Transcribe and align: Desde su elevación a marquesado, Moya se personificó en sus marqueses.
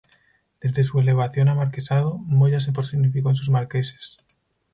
Desde 0.59 0.83
su 0.83 0.99
elevación 0.99 1.47
a 1.49 1.53
marquesado, 1.53 2.17
Moya 2.17 2.59
se 2.59 2.71
personificó 2.71 3.29
en 3.29 3.35
sus 3.35 3.51
marqueses. 3.51 4.17